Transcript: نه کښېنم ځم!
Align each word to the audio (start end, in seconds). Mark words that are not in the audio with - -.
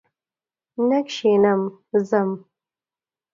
نه 0.87 0.99
کښېنم 1.07 1.61
ځم! 2.09 2.29